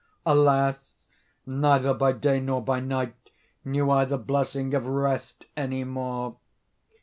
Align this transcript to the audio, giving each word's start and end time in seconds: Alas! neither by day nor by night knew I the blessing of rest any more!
Alas! 0.25 1.09
neither 1.45 1.93
by 1.93 2.11
day 2.11 2.39
nor 2.39 2.59
by 2.59 2.79
night 2.79 3.29
knew 3.63 3.91
I 3.91 4.03
the 4.03 4.17
blessing 4.17 4.73
of 4.73 4.87
rest 4.87 5.45
any 5.55 5.83
more! 5.83 6.37